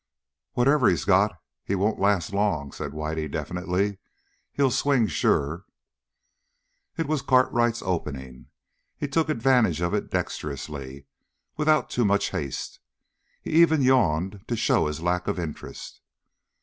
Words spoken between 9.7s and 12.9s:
of it dexterously, without too much haste.